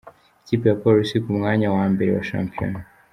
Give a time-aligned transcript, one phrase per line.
[0.43, 2.79] Ikipe ya polisi ku mwanya wa mbere wa shampiyona